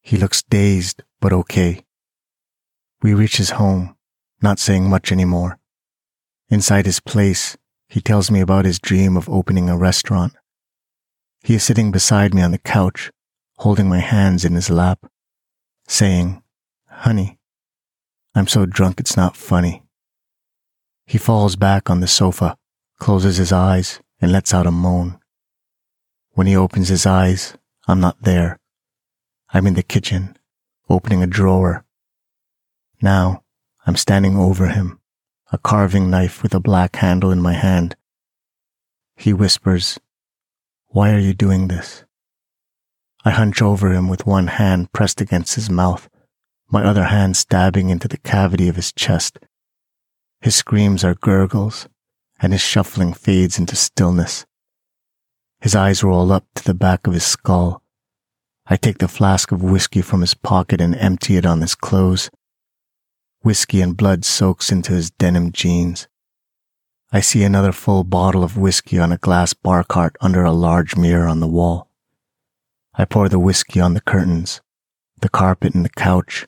He 0.01 0.17
looks 0.17 0.43
dazed, 0.43 1.05
but 1.21 1.33
okay. 1.33 1.85
We 3.03 3.15
reach 3.15 3.37
his 3.37 3.51
home, 3.51 3.97
not 4.43 4.59
saying 4.59 4.91
much 4.91 5.13
anymore. 5.13 5.59
Inside 6.49 6.87
his 6.87 7.01
place, 7.01 7.57
he 7.89 8.01
tells 8.01 8.31
me 8.31 8.41
about 8.41 8.65
his 8.65 8.81
dream 8.81 9.17
of 9.17 9.29
opening 9.29 9.69
a 9.69 9.77
restaurant. 9.77 10.35
He 11.45 11.55
is 11.55 11.63
sitting 11.63 11.93
beside 11.93 12.35
me 12.35 12.43
on 12.43 12.51
the 12.51 12.59
couch, 12.59 13.11
holding 13.59 13.89
my 13.89 14.01
hands 14.01 14.45
in 14.45 14.55
his 14.55 14.71
lap, 14.71 15.07
saying, 15.93 16.43
Honey, 16.89 17.39
I'm 18.35 18.47
so 18.47 18.65
drunk 18.65 18.99
it's 18.99 19.15
not 19.15 19.37
funny. 19.37 19.83
He 21.05 21.19
falls 21.19 21.55
back 21.55 21.91
on 21.91 22.01
the 22.01 22.07
sofa, 22.07 22.57
closes 22.99 23.37
his 23.37 23.53
eyes, 23.53 24.01
and 24.19 24.33
lets 24.33 24.55
out 24.55 24.67
a 24.67 24.71
moan. 24.71 25.19
When 26.31 26.47
he 26.47 26.57
opens 26.57 26.89
his 26.89 27.05
eyes, 27.05 27.59
I'm 27.87 28.01
not 28.01 28.23
there. 28.23 28.59
I'm 29.53 29.67
in 29.67 29.75
the 29.75 29.83
kitchen, 29.83 30.39
opening 30.89 31.23
a 31.23 31.27
drawer. 31.27 31.85
Now, 33.03 33.43
I'm 33.87 33.97
standing 33.97 34.35
over 34.35 34.69
him, 34.69 34.99
a 35.53 35.59
carving 35.59 36.09
knife 36.09 36.43
with 36.43 36.55
a 36.55 36.61
black 36.61 36.97
handle 36.97 37.31
in 37.31 37.43
my 37.43 37.53
hand. 37.53 37.97
He 39.15 39.35
whispers, 39.35 40.01
Why 40.87 41.13
are 41.13 41.19
you 41.19 41.35
doing 41.35 41.69
this? 41.69 42.05
I 43.25 43.31
hunch 43.31 43.63
over 43.63 43.93
him 43.93 44.09
with 44.09 44.27
one 44.27 44.49
hand 44.49 44.93
pressed 44.93 45.21
against 45.21 45.55
his 45.55 45.71
mouth, 45.71 46.09
my 46.71 46.85
other 46.85 47.05
hand 47.05 47.37
stabbing 47.37 47.89
into 47.89 48.09
the 48.09 48.19
cavity 48.19 48.69
of 48.69 48.77
his 48.77 48.93
chest. 48.93 49.39
His 50.41 50.57
screams 50.57 51.05
are 51.05 51.15
gurgles, 51.15 51.89
and 52.41 52.53
his 52.53 52.63
shuffling 52.63 53.13
fades 53.13 53.59
into 53.59 53.77
stillness. 53.77 54.45
His 55.61 55.77
eyes 55.77 56.03
roll 56.03 56.33
up 56.33 56.45
to 56.57 56.65
the 56.65 56.75
back 56.75 57.07
of 57.07 57.15
his 57.15 57.23
skull. 57.25 57.81
I 58.67 58.77
take 58.77 58.99
the 58.99 59.07
flask 59.07 59.53
of 59.53 59.63
whiskey 59.63 60.03
from 60.03 60.23
his 60.23 60.35
pocket 60.35 60.81
and 60.81 60.97
empty 60.97 61.37
it 61.37 61.47
on 61.47 61.61
his 61.61 61.77
clothes. 61.77 62.29
Whiskey 63.43 63.81
and 63.81 63.97
blood 63.97 64.25
soaks 64.25 64.73
into 64.73 64.93
his 64.93 65.13
denim 65.13 65.53
jeans. 65.53 66.09
I 67.13 67.21
see 67.21 67.45
another 67.45 67.71
full 67.71 68.03
bottle 68.03 68.43
of 68.43 68.57
whiskey 68.57 68.99
on 68.99 69.13
a 69.13 69.19
glass 69.19 69.53
bar 69.53 69.85
cart 69.85 70.17
under 70.21 70.43
a 70.43 70.51
large 70.51 70.97
mirror 70.97 71.29
on 71.29 71.39
the 71.39 71.47
wall. 71.47 71.92
I 72.95 73.07
pour 73.07 73.29
the 73.29 73.39
whiskey 73.39 73.81
on 73.81 73.95
the 73.95 74.03
curtains, 74.03 74.61
the 75.21 75.31
carpet 75.31 75.75
and 75.75 75.85
the 75.85 75.89
couch. 75.91 76.47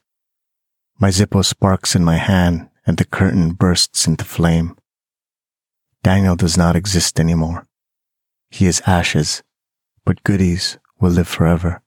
My 0.98 1.08
Zippo 1.08 1.42
sparks 1.42 1.94
in 1.94 2.04
my 2.04 2.16
hand 2.16 2.68
and 2.86 2.98
the 2.98 3.06
curtain 3.06 3.52
bursts 3.52 4.06
into 4.06 4.24
flame. 4.24 4.76
Daniel 6.02 6.36
does 6.36 6.58
not 6.58 6.76
exist 6.76 7.18
anymore. 7.18 7.66
He 8.50 8.66
is 8.66 8.82
ashes, 8.86 9.42
but 10.04 10.22
goodies 10.22 10.76
will 11.00 11.10
live 11.10 11.28
forever. 11.28 11.80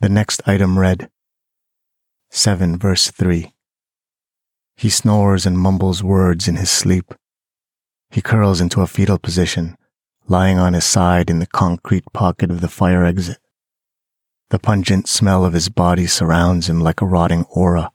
The 0.00 0.10
next 0.10 0.42
item 0.46 0.78
read 0.78 1.10
7 2.28 2.78
verse 2.78 3.10
3. 3.10 3.52
He 4.76 4.90
snores 4.90 5.46
and 5.46 5.58
mumbles 5.58 6.02
words 6.02 6.46
in 6.46 6.56
his 6.56 6.70
sleep. 6.70 7.14
He 8.10 8.20
curls 8.20 8.60
into 8.60 8.82
a 8.82 8.86
fetal 8.86 9.18
position, 9.18 9.76
lying 10.30 10.58
on 10.58 10.74
his 10.74 10.84
side 10.84 11.28
in 11.28 11.40
the 11.40 11.46
concrete 11.46 12.04
pocket 12.12 12.52
of 12.52 12.60
the 12.60 12.68
fire 12.68 13.04
exit. 13.04 13.38
The 14.50 14.60
pungent 14.60 15.08
smell 15.08 15.44
of 15.44 15.52
his 15.52 15.68
body 15.68 16.06
surrounds 16.06 16.70
him 16.70 16.80
like 16.80 17.00
a 17.00 17.06
rotting 17.06 17.44
aura, 17.50 17.90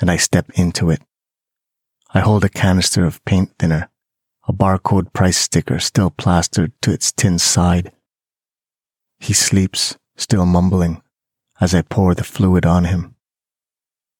and 0.00 0.10
I 0.10 0.16
step 0.16 0.50
into 0.54 0.90
it. 0.90 1.02
I 2.14 2.20
hold 2.20 2.42
a 2.42 2.48
canister 2.48 3.04
of 3.04 3.22
paint 3.26 3.52
thinner, 3.58 3.90
a 4.48 4.52
barcode 4.52 5.12
price 5.12 5.36
sticker 5.36 5.78
still 5.78 6.08
plastered 6.08 6.72
to 6.80 6.90
its 6.90 7.12
tin 7.12 7.38
side. 7.38 7.92
He 9.20 9.34
sleeps, 9.34 9.98
still 10.16 10.46
mumbling, 10.46 11.02
as 11.60 11.74
I 11.74 11.82
pour 11.82 12.14
the 12.14 12.24
fluid 12.24 12.64
on 12.64 12.86
him. 12.86 13.14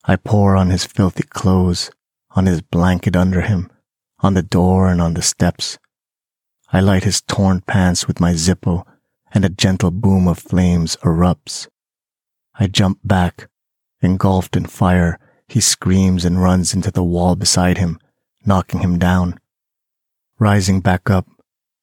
I 0.04 0.16
pour 0.16 0.54
on 0.54 0.68
his 0.68 0.84
filthy 0.84 1.22
clothes, 1.22 1.90
on 2.30 2.44
his 2.44 2.60
blanket 2.60 3.16
under 3.16 3.40
him, 3.40 3.70
on 4.20 4.34
the 4.34 4.42
door 4.42 4.90
and 4.90 5.00
on 5.00 5.14
the 5.14 5.22
steps. 5.22 5.78
I 6.72 6.80
light 6.80 7.04
his 7.04 7.20
torn 7.22 7.60
pants 7.62 8.06
with 8.06 8.20
my 8.20 8.32
Zippo, 8.32 8.84
and 9.32 9.44
a 9.44 9.48
gentle 9.48 9.90
boom 9.90 10.28
of 10.28 10.38
flames 10.38 10.96
erupts. 11.02 11.68
I 12.54 12.66
jump 12.66 12.98
back. 13.04 13.48
Engulfed 14.00 14.56
in 14.56 14.66
fire, 14.66 15.18
he 15.48 15.60
screams 15.60 16.24
and 16.24 16.42
runs 16.42 16.74
into 16.74 16.90
the 16.90 17.02
wall 17.02 17.36
beside 17.36 17.78
him, 17.78 17.98
knocking 18.44 18.80
him 18.80 18.98
down. 18.98 19.38
Rising 20.38 20.80
back 20.80 21.10
up, 21.10 21.26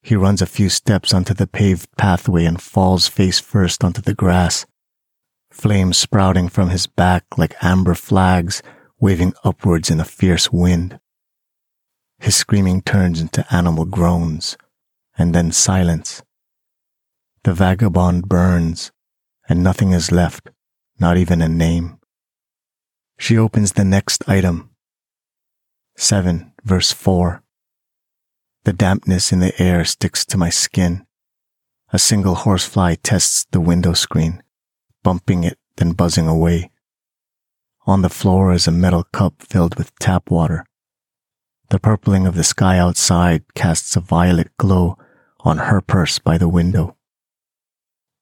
he 0.02 0.16
runs 0.16 0.42
a 0.42 0.46
few 0.46 0.70
steps 0.70 1.14
onto 1.14 1.34
the 1.34 1.48
paved 1.48 1.90
pathway 1.98 2.46
and 2.46 2.62
falls 2.62 3.08
face 3.08 3.40
first 3.40 3.84
onto 3.84 4.02
the 4.02 4.14
grass 4.14 4.66
flames 5.56 5.98
sprouting 5.98 6.50
from 6.50 6.70
his 6.70 6.86
back 6.86 7.24
like 7.38 7.56
amber 7.64 7.96
flags 7.96 8.62
waving 9.00 9.34
upwards 9.46 9.90
in 9.90 10.02
a 10.02 10.06
fierce 10.06 10.52
wind. 10.52 11.00
His 12.20 12.36
screaming 12.36 12.82
turns 12.82 13.22
into 13.22 13.46
animal 13.54 13.86
groans, 13.86 14.58
and 15.18 15.34
then 15.34 15.52
silence. 15.52 16.24
The 17.44 17.54
vagabond 17.54 18.28
burns, 18.28 18.92
and 19.48 19.64
nothing 19.64 19.92
is 19.92 20.12
left, 20.12 20.50
not 21.00 21.18
even 21.18 21.42
a 21.42 21.50
name. 21.50 22.00
She 23.18 23.38
opens 23.38 23.74
the 23.74 23.86
next 23.86 24.28
item. 24.28 24.72
7 25.98 26.52
verse 26.64 26.92
4. 26.92 27.44
The 28.64 28.74
dampness 28.74 29.32
in 29.32 29.40
the 29.40 29.60
air 29.62 29.86
sticks 29.86 30.26
to 30.26 30.38
my 30.38 30.50
skin. 30.50 31.06
A 31.94 32.00
single 32.00 32.36
horsefly 32.36 32.96
tests 32.96 33.46
the 33.52 33.62
window 33.62 33.94
screen 33.94 34.42
bumping 35.06 35.44
it, 35.44 35.60
then 35.78 35.92
buzzing 35.92 36.28
away. 36.28 36.72
On 37.86 38.02
the 38.02 38.10
floor 38.10 38.52
is 38.52 38.68
a 38.68 38.72
metal 38.72 39.04
cup 39.04 39.36
filled 39.44 39.76
with 39.76 39.94
tap 40.00 40.32
water. 40.32 40.66
The 41.70 41.80
purpling 41.80 42.26
of 42.26 42.34
the 42.34 42.44
sky 42.44 42.80
outside 42.80 43.54
casts 43.54 43.96
a 43.96 44.00
violet 44.00 44.50
glow 44.58 44.98
on 45.46 45.60
her 45.60 45.80
purse 45.80 46.18
by 46.18 46.38
the 46.38 46.50
window. 46.50 46.98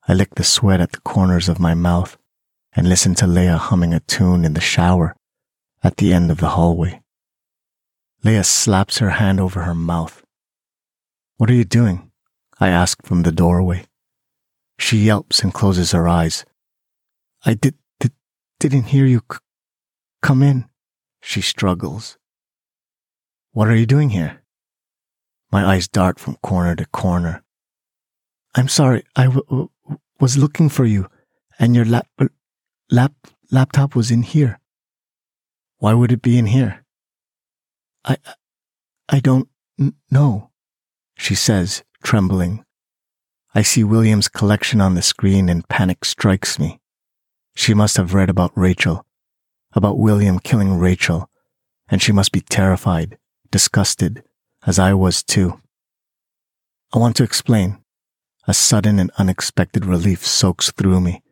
I 0.08 0.14
lick 0.14 0.36
the 0.36 0.44
sweat 0.44 0.82
at 0.82 0.92
the 0.92 1.00
corners 1.00 1.48
of 1.48 1.60
my 1.60 1.74
mouth 1.74 2.18
and 2.74 2.90
listen 2.90 3.16
to 3.16 3.28
Leah 3.28 3.58
humming 3.58 3.94
a 3.94 4.02
tune 4.02 4.44
in 4.44 4.54
the 4.54 4.62
shower 4.62 5.16
at 5.82 5.98
the 5.98 6.14
end 6.14 6.30
of 6.30 6.40
the 6.40 6.50
hallway. 6.50 7.02
Leah 8.24 8.44
slaps 8.44 8.98
her 8.98 9.12
hand 9.12 9.40
over 9.40 9.62
her 9.62 9.74
mouth. 9.74 10.24
What 11.38 11.50
are 11.50 11.54
you 11.54 11.64
doing? 11.64 12.12
I 12.60 12.70
ask 12.70 12.98
from 13.06 13.24
the 13.24 13.32
doorway. 13.32 13.86
She 14.78 14.98
yelps 14.98 15.42
and 15.42 15.54
closes 15.54 15.92
her 15.94 16.08
eyes. 16.08 16.46
I 17.46 17.54
did, 17.54 17.76
did 18.00 18.12
didn't 18.60 18.84
hear 18.84 19.06
you 19.06 19.22
c- 19.32 19.40
come 20.22 20.44
in. 20.44 20.66
She 21.22 21.42
struggles. 21.42 22.18
What 23.52 23.70
are 23.70 23.76
you 23.76 23.86
doing 23.86 24.10
here? 24.10 24.43
My 25.54 25.64
eyes 25.64 25.88
dart 25.88 26.20
from 26.20 26.38
corner 26.38 26.76
to 26.76 26.86
corner. 26.88 27.44
I'm 28.56 28.68
sorry. 28.68 29.04
I 29.16 29.26
w- 29.26 29.46
w- 29.48 29.70
was 30.20 30.36
looking 30.36 30.68
for 30.68 30.84
you, 30.84 31.08
and 31.60 31.76
your 31.76 31.86
lap, 31.86 32.08
uh, 32.18 32.30
lap 32.90 33.14
laptop 33.52 33.96
was 33.96 34.10
in 34.10 34.24
here. 34.24 34.60
Why 35.78 35.94
would 35.94 36.12
it 36.12 36.24
be 36.24 36.40
in 36.40 36.48
here? 36.48 36.84
I, 38.04 38.18
I 39.08 39.20
don't 39.20 39.48
n- 39.80 39.94
know, 40.10 40.50
she 41.16 41.36
says, 41.36 41.84
trembling. 42.02 42.66
I 43.54 43.62
see 43.62 43.84
William's 43.84 44.28
collection 44.30 44.82
on 44.82 44.96
the 44.96 45.04
screen 45.04 45.50
and 45.50 45.70
panic 45.70 46.04
strikes 46.04 46.58
me. 46.58 46.80
She 47.56 47.76
must 47.76 47.98
have 47.98 48.16
read 48.16 48.30
about 48.32 48.52
Rachel. 48.56 49.06
about 49.76 49.98
William 50.00 50.40
killing 50.40 50.80
Rachel, 50.80 51.30
and 51.90 52.02
she 52.02 52.12
must 52.12 52.32
be 52.32 52.42
terrified, 52.42 53.18
disgusted, 53.52 54.24
as 54.66 54.80
I 54.80 54.94
was 54.94 55.24
too. 55.24 55.60
I 56.94 57.00
want 57.00 57.16
to 57.18 57.24
explain. 57.24 57.84
A 58.48 58.54
sudden 58.54 59.00
and 59.00 59.12
unexpected 59.18 59.86
relief 59.86 60.26
soaks 60.26 60.72
through 60.72 61.00
me. 61.00 61.24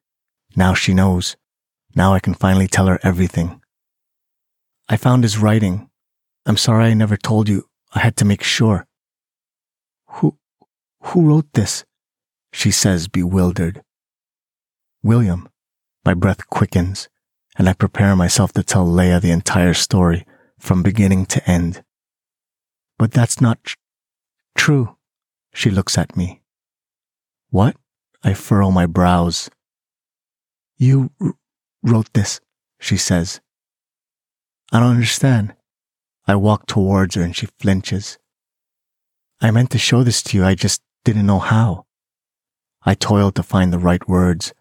Now 0.55 0.73
she 0.73 0.93
knows. 0.93 1.35
Now 1.95 2.13
I 2.13 2.19
can 2.19 2.33
finally 2.33 2.67
tell 2.67 2.87
her 2.87 2.99
everything. 3.03 3.61
I 4.87 4.97
found 4.97 5.23
his 5.23 5.37
writing. 5.37 5.89
I'm 6.45 6.57
sorry 6.57 6.85
I 6.85 6.93
never 6.93 7.17
told 7.17 7.49
you. 7.49 7.67
I 7.93 7.99
had 7.99 8.15
to 8.17 8.25
make 8.25 8.43
sure. 8.43 8.87
Who, 10.07 10.37
who 11.01 11.27
wrote 11.27 11.51
this? 11.53 11.85
She 12.53 12.71
says, 12.71 13.07
bewildered. 13.07 13.81
William. 15.03 15.49
My 16.03 16.13
breath 16.13 16.49
quickens, 16.49 17.09
and 17.57 17.69
I 17.69 17.73
prepare 17.73 18.15
myself 18.15 18.53
to 18.53 18.63
tell 18.63 18.87
Leah 18.87 19.19
the 19.19 19.31
entire 19.31 19.75
story 19.75 20.25
from 20.57 20.81
beginning 20.81 21.27
to 21.27 21.49
end. 21.49 21.83
But 23.01 23.13
that's 23.13 23.41
not 23.41 23.63
tr- 23.63 23.77
true. 24.55 24.95
She 25.55 25.71
looks 25.71 25.97
at 25.97 26.15
me. 26.15 26.43
What? 27.49 27.75
I 28.23 28.35
furrow 28.35 28.69
my 28.69 28.85
brows. 28.85 29.49
You 30.77 31.09
r- 31.19 31.33
wrote 31.81 32.13
this, 32.13 32.39
she 32.79 32.97
says. 32.97 33.41
I 34.71 34.79
don't 34.79 34.91
understand. 34.91 35.55
I 36.27 36.35
walk 36.35 36.67
towards 36.67 37.15
her 37.15 37.23
and 37.23 37.35
she 37.35 37.47
flinches. 37.59 38.19
I 39.41 39.49
meant 39.49 39.71
to 39.71 39.79
show 39.79 40.03
this 40.03 40.21
to 40.21 40.37
you, 40.37 40.45
I 40.45 40.53
just 40.53 40.83
didn't 41.03 41.25
know 41.25 41.39
how. 41.39 41.87
I 42.83 42.93
toiled 42.93 43.33
to 43.37 43.41
find 43.41 43.73
the 43.73 43.79
right 43.79 44.07
words, 44.07 44.53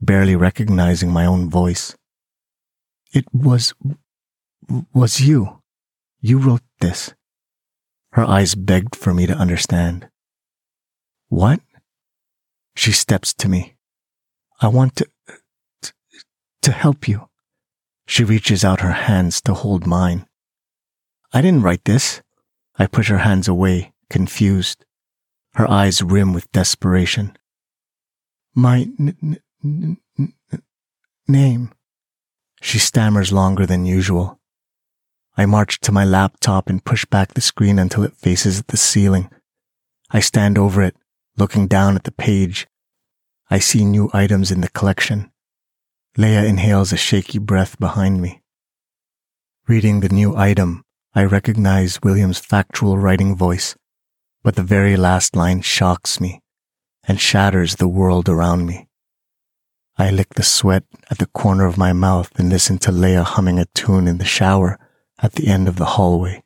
barely 0.00 0.34
recognizing 0.34 1.10
my 1.10 1.26
own 1.26 1.50
voice. 1.50 1.94
It 3.12 3.26
was, 3.34 3.74
was 4.94 5.20
you. 5.20 5.60
You 6.22 6.38
wrote 6.38 6.64
this. 6.80 7.12
Her 8.12 8.24
eyes 8.24 8.54
begged 8.54 8.94
for 8.94 9.14
me 9.14 9.26
to 9.26 9.34
understand. 9.34 10.08
What? 11.28 11.60
She 12.76 12.92
steps 12.92 13.32
to 13.34 13.48
me. 13.48 13.76
I 14.60 14.68
want 14.68 14.96
to, 14.96 15.06
to, 16.62 16.72
help 16.72 17.08
you. 17.08 17.28
She 18.06 18.22
reaches 18.22 18.64
out 18.64 18.80
her 18.80 18.92
hands 18.92 19.40
to 19.42 19.54
hold 19.54 19.86
mine. 19.86 20.26
I 21.32 21.40
didn't 21.40 21.62
write 21.62 21.84
this. 21.84 22.22
I 22.78 22.86
push 22.86 23.08
her 23.08 23.18
hands 23.18 23.48
away, 23.48 23.92
confused. 24.10 24.84
Her 25.54 25.68
eyes 25.68 26.02
rim 26.02 26.32
with 26.32 26.52
desperation. 26.52 27.36
My 28.54 28.88
n- 28.98 29.38
n- 29.64 29.98
n- 30.18 30.32
name. 31.26 31.72
She 32.60 32.78
stammers 32.78 33.32
longer 33.32 33.66
than 33.66 33.86
usual. 33.86 34.38
I 35.36 35.46
march 35.46 35.80
to 35.80 35.92
my 35.92 36.04
laptop 36.04 36.68
and 36.68 36.84
push 36.84 37.06
back 37.06 37.32
the 37.32 37.40
screen 37.40 37.78
until 37.78 38.04
it 38.04 38.16
faces 38.16 38.62
the 38.64 38.76
ceiling. 38.76 39.30
I 40.10 40.20
stand 40.20 40.58
over 40.58 40.82
it, 40.82 40.94
looking 41.38 41.66
down 41.66 41.96
at 41.96 42.04
the 42.04 42.12
page. 42.12 42.66
I 43.50 43.58
see 43.58 43.84
new 43.84 44.10
items 44.12 44.50
in 44.50 44.60
the 44.60 44.68
collection. 44.68 45.30
Leah 46.18 46.44
inhales 46.44 46.92
a 46.92 46.98
shaky 46.98 47.38
breath 47.38 47.78
behind 47.78 48.20
me. 48.20 48.42
Reading 49.66 50.00
the 50.00 50.10
new 50.10 50.36
item, 50.36 50.84
I 51.14 51.24
recognize 51.24 52.02
William's 52.02 52.38
factual 52.38 52.98
writing 52.98 53.34
voice, 53.34 53.74
but 54.42 54.56
the 54.56 54.62
very 54.62 54.96
last 54.96 55.34
line 55.34 55.62
shocks 55.62 56.20
me 56.20 56.40
and 57.04 57.18
shatters 57.18 57.76
the 57.76 57.88
world 57.88 58.28
around 58.28 58.66
me. 58.66 58.88
I 59.96 60.10
lick 60.10 60.34
the 60.34 60.42
sweat 60.42 60.84
at 61.10 61.18
the 61.18 61.26
corner 61.26 61.64
of 61.64 61.78
my 61.78 61.94
mouth 61.94 62.38
and 62.38 62.50
listen 62.50 62.76
to 62.78 62.92
Leah 62.92 63.22
humming 63.22 63.58
a 63.58 63.66
tune 63.74 64.06
in 64.06 64.18
the 64.18 64.24
shower 64.24 64.78
at 65.22 65.32
the 65.32 65.46
end 65.46 65.68
of 65.68 65.76
the 65.76 65.84
hallway. 65.84 66.42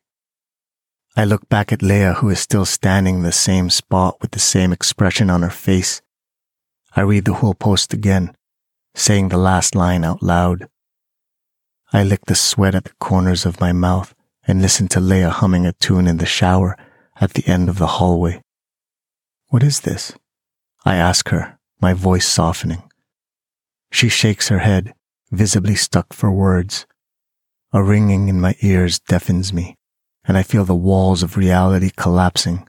I 1.16 1.24
look 1.24 1.48
back 1.48 1.72
at 1.72 1.82
Leah, 1.82 2.14
who 2.14 2.28
is 2.28 2.40
still 2.40 2.66
standing 2.66 3.16
in 3.16 3.22
the 3.22 3.32
same 3.32 3.70
spot 3.70 4.18
with 4.20 4.32
the 4.32 4.38
same 4.38 4.72
expression 4.72 5.30
on 5.30 5.42
her 5.42 5.50
face. 5.50 6.02
I 6.94 7.00
read 7.00 7.24
the 7.24 7.34
whole 7.34 7.54
post 7.54 7.94
again, 7.94 8.36
saying 8.94 9.28
the 9.28 9.38
last 9.38 9.74
line 9.74 10.04
out 10.04 10.22
loud. 10.22 10.68
I 11.92 12.04
lick 12.04 12.26
the 12.26 12.34
sweat 12.34 12.74
at 12.74 12.84
the 12.84 12.94
corners 13.00 13.46
of 13.46 13.60
my 13.60 13.72
mouth 13.72 14.14
and 14.46 14.60
listen 14.60 14.88
to 14.88 15.00
Leah 15.00 15.30
humming 15.30 15.64
a 15.64 15.72
tune 15.72 16.06
in 16.06 16.18
the 16.18 16.26
shower 16.26 16.76
at 17.18 17.32
the 17.32 17.46
end 17.46 17.70
of 17.70 17.78
the 17.78 17.86
hallway. 17.86 18.42
What 19.48 19.62
is 19.62 19.80
this? 19.80 20.12
I 20.84 20.96
ask 20.96 21.30
her, 21.30 21.58
my 21.80 21.94
voice 21.94 22.26
softening. 22.26 22.82
She 23.90 24.08
shakes 24.10 24.48
her 24.48 24.58
head, 24.58 24.92
visibly 25.30 25.76
stuck 25.76 26.12
for 26.12 26.30
words. 26.30 26.86
A 27.72 27.82
ringing 27.82 28.28
in 28.28 28.40
my 28.40 28.54
ears 28.62 28.98
deafens 28.98 29.52
me 29.52 29.76
and 30.26 30.36
I 30.36 30.42
feel 30.42 30.64
the 30.64 30.74
walls 30.74 31.22
of 31.22 31.36
reality 31.36 31.90
collapsing. 31.96 32.68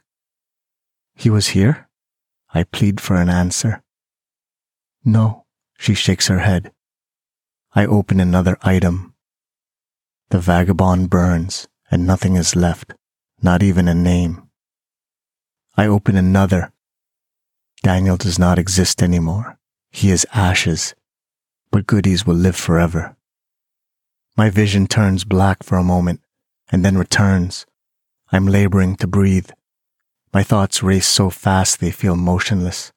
He 1.16 1.30
was 1.30 1.48
here? 1.50 1.90
I 2.54 2.64
plead 2.64 3.02
for 3.02 3.16
an 3.16 3.30
answer. 3.30 3.84
No, 5.04 5.46
she 5.78 5.94
shakes 5.94 6.28
her 6.28 6.40
head. 6.40 6.72
I 7.74 7.86
open 7.86 8.20
another 8.20 8.58
item. 8.62 9.16
The 10.30 10.40
vagabond 10.40 11.10
burns 11.10 11.68
and 11.90 12.06
nothing 12.06 12.36
is 12.36 12.56
left, 12.56 12.94
not 13.42 13.64
even 13.64 13.88
a 13.88 13.96
name. 13.96 14.50
I 15.76 15.88
open 15.88 16.16
another. 16.16 16.72
Daniel 17.82 18.18
does 18.18 18.38
not 18.38 18.60
exist 18.60 19.02
anymore. 19.02 19.58
He 19.90 20.12
is 20.12 20.28
ashes, 20.34 20.94
but 21.72 21.88
goodies 21.88 22.26
will 22.26 22.36
live 22.36 22.56
forever. 22.56 23.17
My 24.38 24.52
vision 24.52 24.86
turns 24.86 25.24
black 25.24 25.64
for 25.64 25.80
a 25.80 25.84
moment 25.84 26.22
and 26.72 26.86
then 26.86 26.96
returns. 26.96 27.66
I'm 28.32 28.46
laboring 28.46 28.96
to 28.98 29.08
breathe. 29.08 29.50
My 30.32 30.44
thoughts 30.44 30.84
race 30.84 31.08
so 31.08 31.32
fast 31.32 31.80
they 31.80 31.90
feel 31.90 32.16
motionless. 32.16 32.92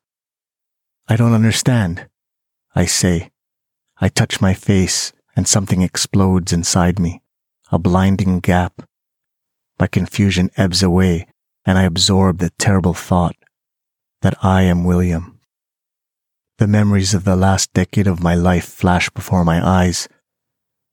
I 1.09 1.17
don't 1.17 1.33
understand, 1.33 2.09
I 2.75 2.85
say. 2.85 3.31
I 4.03 4.11
touch 4.11 4.43
my 4.43 4.53
face 4.53 5.15
and 5.35 5.49
something 5.49 5.81
explodes 5.81 6.53
inside 6.53 6.99
me, 6.99 7.23
a 7.73 7.79
blinding 7.79 8.41
gap. 8.41 8.83
My 9.79 9.87
confusion 9.87 10.51
ebbs 10.59 10.83
away 10.83 11.27
and 11.65 11.79
I 11.79 11.85
absorb 11.85 12.37
the 12.39 12.51
terrible 12.59 12.93
thought 12.93 13.37
that 14.21 14.37
I 14.45 14.63
am 14.63 14.85
William. 14.85 15.41
The 16.59 16.69
memories 16.69 17.15
of 17.15 17.25
the 17.25 17.37
last 17.37 17.73
decade 17.73 18.07
of 18.07 18.23
my 18.23 18.35
life 18.35 18.67
flash 18.67 19.09
before 19.09 19.43
my 19.43 19.67
eyes 19.67 20.07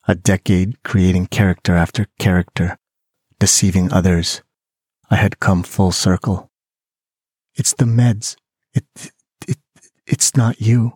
a 0.07 0.15
decade 0.15 0.81
creating 0.83 1.27
character 1.27 1.75
after 1.75 2.07
character, 2.17 2.77
deceiving 3.39 3.91
others. 3.91 4.41
I 5.11 5.17
had 5.17 5.39
come 5.39 5.63
full 5.63 5.91
circle. 5.91 6.49
It's 7.55 7.73
the 7.73 7.85
meds. 7.85 8.37
It, 8.73 8.85
it, 9.47 9.57
it's 10.05 10.35
not 10.35 10.61
you. 10.61 10.93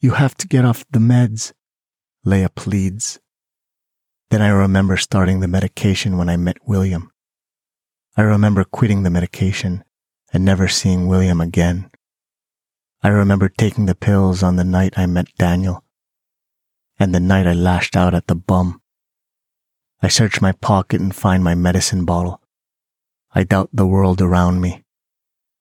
You 0.00 0.12
have 0.12 0.34
to 0.36 0.48
get 0.48 0.64
off 0.64 0.86
the 0.90 1.00
meds, 1.00 1.52
Leah 2.24 2.48
pleads. 2.48 3.20
Then 4.30 4.40
I 4.40 4.48
remember 4.48 4.96
starting 4.96 5.40
the 5.40 5.48
medication 5.48 6.16
when 6.16 6.30
I 6.30 6.36
met 6.36 6.58
William. 6.66 7.10
I 8.16 8.22
remember 8.22 8.64
quitting 8.64 9.02
the 9.02 9.10
medication 9.10 9.84
and 10.32 10.44
never 10.44 10.68
seeing 10.68 11.08
William 11.08 11.40
again. 11.40 11.90
I 13.02 13.08
remember 13.08 13.48
taking 13.48 13.86
the 13.86 13.94
pills 13.94 14.42
on 14.42 14.56
the 14.56 14.64
night 14.64 14.94
I 14.96 15.06
met 15.06 15.34
Daniel 15.38 15.84
and 16.98 17.14
the 17.14 17.20
night 17.20 17.46
I 17.46 17.52
lashed 17.52 17.96
out 17.96 18.14
at 18.14 18.26
the 18.26 18.34
bum. 18.34 18.80
I 20.02 20.08
search 20.08 20.40
my 20.40 20.52
pocket 20.52 21.00
and 21.00 21.14
find 21.14 21.42
my 21.42 21.54
medicine 21.54 22.04
bottle. 22.04 22.40
I 23.34 23.44
doubt 23.44 23.70
the 23.72 23.86
world 23.86 24.20
around 24.20 24.60
me. 24.60 24.84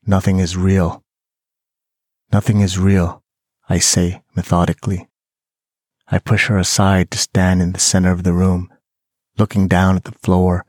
Nothing 0.06 0.40
is 0.40 0.56
real. 0.56 1.04
Nothing 2.32 2.62
is 2.62 2.78
real, 2.78 3.24
I 3.70 3.80
say 3.80 4.22
methodically. 4.36 5.08
I 6.10 6.20
push 6.20 6.48
her 6.48 6.58
aside 6.58 7.12
to 7.12 7.18
stand 7.18 7.62
in 7.62 7.74
the 7.74 7.80
center 7.80 8.12
of 8.12 8.24
the 8.24 8.34
room, 8.34 8.72
looking 9.38 9.68
down 9.68 9.96
at 9.96 10.06
the 10.06 10.14
floor, 10.14 10.66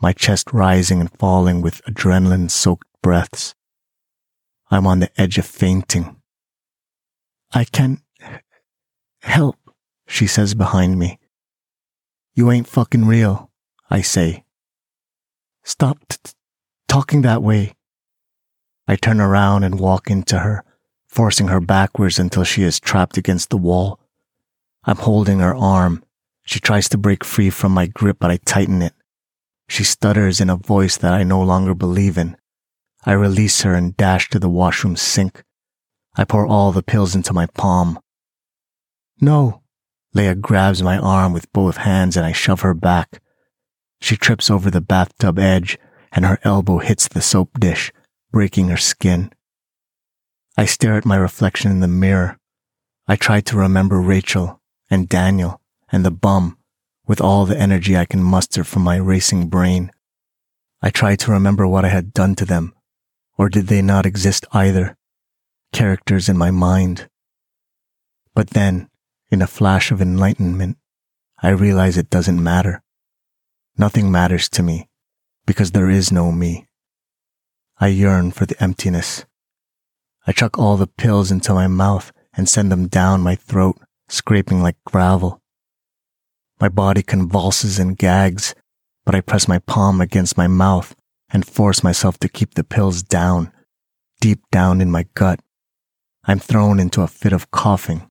my 0.00 0.12
chest 0.12 0.52
rising 0.52 1.00
and 1.00 1.10
falling 1.18 1.62
with 1.62 1.82
adrenaline 1.84 2.50
soaked 2.50 2.88
breaths. 3.02 3.54
I'm 4.70 4.86
on 4.86 4.98
the 4.98 5.10
edge 5.20 5.38
of 5.38 5.46
fainting. 5.46 6.16
I 7.52 7.64
can't 7.64 8.00
help 9.22 9.56
she 10.06 10.26
says 10.26 10.54
behind 10.54 10.98
me. 10.98 11.18
You 12.34 12.50
ain't 12.50 12.68
fucking 12.68 13.06
real, 13.06 13.50
I 13.90 14.02
say. 14.02 14.44
Stop 15.64 15.98
t- 16.08 16.32
talking 16.88 17.22
that 17.22 17.42
way. 17.42 17.74
I 18.86 18.96
turn 18.96 19.20
around 19.20 19.64
and 19.64 19.80
walk 19.80 20.10
into 20.10 20.38
her, 20.38 20.62
forcing 21.08 21.48
her 21.48 21.60
backwards 21.60 22.18
until 22.18 22.44
she 22.44 22.62
is 22.62 22.78
trapped 22.78 23.16
against 23.16 23.50
the 23.50 23.56
wall. 23.56 23.98
I'm 24.84 24.96
holding 24.96 25.40
her 25.40 25.54
arm. 25.54 26.04
She 26.44 26.60
tries 26.60 26.88
to 26.90 26.98
break 26.98 27.24
free 27.24 27.50
from 27.50 27.72
my 27.72 27.86
grip, 27.86 28.18
but 28.20 28.30
I 28.30 28.36
tighten 28.44 28.82
it. 28.82 28.94
She 29.68 29.82
stutters 29.82 30.40
in 30.40 30.48
a 30.48 30.56
voice 30.56 30.96
that 30.98 31.12
I 31.12 31.24
no 31.24 31.42
longer 31.42 31.74
believe 31.74 32.16
in. 32.16 32.36
I 33.04 33.12
release 33.12 33.62
her 33.62 33.74
and 33.74 33.96
dash 33.96 34.28
to 34.30 34.38
the 34.38 34.48
washroom 34.48 34.94
sink. 34.94 35.42
I 36.16 36.24
pour 36.24 36.46
all 36.46 36.70
the 36.70 36.82
pills 36.82 37.16
into 37.16 37.32
my 37.32 37.46
palm. 37.46 37.98
No, 39.20 39.62
Leah 40.14 40.34
grabs 40.34 40.82
my 40.82 40.98
arm 40.98 41.32
with 41.32 41.52
both 41.52 41.78
hands 41.78 42.16
and 42.16 42.24
I 42.24 42.32
shove 42.32 42.60
her 42.60 42.74
back. 42.74 43.20
She 44.00 44.16
trips 44.16 44.50
over 44.50 44.70
the 44.70 44.80
bathtub 44.80 45.38
edge 45.38 45.78
and 46.12 46.24
her 46.24 46.38
elbow 46.42 46.78
hits 46.78 47.08
the 47.08 47.20
soap 47.20 47.58
dish, 47.60 47.92
breaking 48.30 48.68
her 48.68 48.76
skin. 48.76 49.30
I 50.56 50.64
stare 50.64 50.96
at 50.96 51.04
my 51.04 51.16
reflection 51.16 51.70
in 51.70 51.80
the 51.80 51.88
mirror. 51.88 52.38
I 53.06 53.16
try 53.16 53.40
to 53.42 53.56
remember 53.56 54.00
Rachel 54.00 54.60
and 54.90 55.08
Daniel 55.08 55.60
and 55.92 56.04
the 56.04 56.10
bum 56.10 56.56
with 57.06 57.20
all 57.20 57.44
the 57.44 57.58
energy 57.58 57.96
I 57.96 58.04
can 58.04 58.22
muster 58.22 58.64
from 58.64 58.82
my 58.82 58.96
racing 58.96 59.48
brain. 59.48 59.92
I 60.82 60.90
try 60.90 61.16
to 61.16 61.30
remember 61.30 61.66
what 61.66 61.84
I 61.84 61.88
had 61.88 62.12
done 62.12 62.34
to 62.36 62.44
them, 62.44 62.74
or 63.38 63.48
did 63.48 63.68
they 63.68 63.82
not 63.82 64.06
exist 64.06 64.46
either? 64.52 64.96
Characters 65.72 66.28
in 66.28 66.36
my 66.36 66.50
mind. 66.50 67.08
But 68.34 68.50
then, 68.50 68.88
in 69.30 69.42
a 69.42 69.46
flash 69.46 69.90
of 69.90 70.00
enlightenment, 70.00 70.78
I 71.42 71.50
realize 71.50 71.96
it 71.96 72.10
doesn't 72.10 72.42
matter. 72.42 72.82
Nothing 73.76 74.10
matters 74.10 74.48
to 74.50 74.62
me 74.62 74.88
because 75.46 75.72
there 75.72 75.90
is 75.90 76.10
no 76.10 76.32
me. 76.32 76.66
I 77.78 77.88
yearn 77.88 78.30
for 78.30 78.46
the 78.46 78.60
emptiness. 78.62 79.26
I 80.26 80.32
chuck 80.32 80.58
all 80.58 80.76
the 80.76 80.86
pills 80.86 81.30
into 81.30 81.52
my 81.52 81.66
mouth 81.66 82.12
and 82.36 82.48
send 82.48 82.72
them 82.72 82.88
down 82.88 83.20
my 83.20 83.34
throat, 83.34 83.76
scraping 84.08 84.62
like 84.62 84.76
gravel. 84.84 85.42
My 86.60 86.68
body 86.68 87.02
convulses 87.02 87.78
and 87.78 87.98
gags, 87.98 88.54
but 89.04 89.14
I 89.14 89.20
press 89.20 89.46
my 89.46 89.58
palm 89.58 90.00
against 90.00 90.38
my 90.38 90.46
mouth 90.46 90.96
and 91.30 91.46
force 91.46 91.84
myself 91.84 92.18
to 92.20 92.28
keep 92.28 92.54
the 92.54 92.64
pills 92.64 93.02
down, 93.02 93.52
deep 94.20 94.40
down 94.50 94.80
in 94.80 94.90
my 94.90 95.06
gut. 95.14 95.40
I'm 96.24 96.38
thrown 96.38 96.80
into 96.80 97.02
a 97.02 97.08
fit 97.08 97.32
of 97.32 97.50
coughing. 97.50 98.08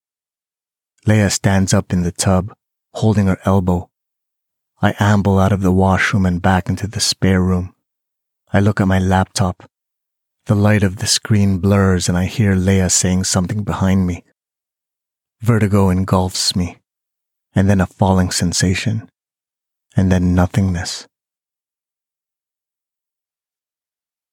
Leah 1.07 1.29
stands 1.29 1.71
up 1.71 1.93
in 1.93 2.01
the 2.01 2.11
tub, 2.11 2.51
holding 2.95 3.27
her 3.27 3.37
elbow. 3.45 3.91
I 4.81 4.95
amble 4.99 5.37
out 5.37 5.51
of 5.51 5.61
the 5.61 5.71
washroom 5.71 6.25
and 6.25 6.41
back 6.41 6.67
into 6.67 6.87
the 6.87 6.99
spare 6.99 7.41
room. 7.41 7.75
I 8.51 8.59
look 8.59 8.81
at 8.81 8.87
my 8.87 8.97
laptop. 8.97 9.69
The 10.47 10.55
light 10.55 10.81
of 10.81 10.97
the 10.97 11.05
screen 11.05 11.59
blurs 11.59 12.09
and 12.09 12.17
I 12.17 12.25
hear 12.25 12.55
Leah 12.55 12.89
saying 12.89 13.25
something 13.25 13.63
behind 13.63 14.07
me. 14.07 14.23
Vertigo 15.41 15.89
engulfs 15.89 16.55
me, 16.55 16.77
and 17.53 17.69
then 17.69 17.81
a 17.81 17.85
falling 17.85 18.31
sensation, 18.31 19.07
and 19.95 20.11
then 20.11 20.33
nothingness. 20.33 21.07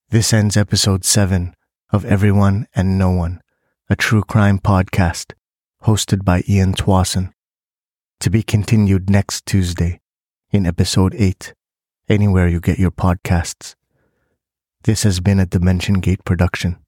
This 0.08 0.32
ends 0.32 0.56
episode 0.56 1.04
7 1.04 1.54
of 1.90 2.06
Everyone 2.06 2.66
and 2.74 2.98
No 2.98 3.10
One, 3.10 3.42
a 3.90 3.96
true 3.96 4.22
crime 4.22 4.58
podcast 4.58 5.34
hosted 5.84 6.24
by 6.24 6.44
Ian 6.48 6.74
Twasson. 6.74 7.32
To 8.20 8.30
be 8.30 8.42
continued 8.42 9.10
next 9.10 9.46
Tuesday 9.46 10.00
in 10.52 10.64
episode 10.64 11.14
8, 11.16 11.54
anywhere 12.08 12.46
you 12.46 12.60
get 12.60 12.78
your 12.78 12.92
podcasts. 12.92 13.74
This 14.84 15.02
has 15.02 15.18
been 15.18 15.40
a 15.40 15.46
Dimension 15.46 15.94
Gate 16.00 16.24
production. 16.24 16.81